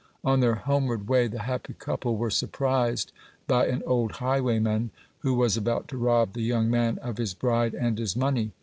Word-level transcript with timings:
On 0.23 0.39
their 0.39 0.55
homeward 0.55 1.07
way 1.07 1.27
the 1.27 1.43
happy 1.43 1.73
couple 1.75 2.17
were 2.17 2.31
surprised 2.31 3.11
by 3.45 3.67
an 3.67 3.83
old 3.85 4.13
highwayman, 4.13 4.89
who 5.19 5.35
was 5.35 5.55
about 5.57 5.87
to 5.89 5.97
rob 5.99 6.33
the 6.33 6.41
young 6.41 6.71
man 6.71 6.97
of 7.03 7.17
his 7.17 7.35
bride 7.35 7.75
and 7.75 7.99
his 7.99 8.15
money. 8.15 8.51